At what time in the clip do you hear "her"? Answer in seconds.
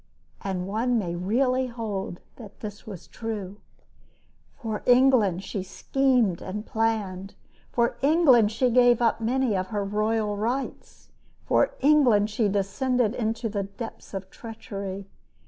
9.67-9.85